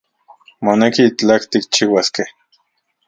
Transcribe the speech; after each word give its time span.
Moneki 0.67 1.05
itlaj 1.09 1.43
tikchiuaskej 1.57 2.29